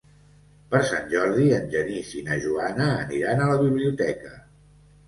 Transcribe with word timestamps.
Per 0.71 0.79
Sant 0.91 1.05
Jordi 1.11 1.45
en 1.59 1.69
Genís 1.75 2.11
i 2.21 2.25
na 2.31 2.41
Joana 2.47 2.89
aniran 3.07 3.47
a 3.47 3.53
la 3.53 3.63
biblioteca. 3.65 4.39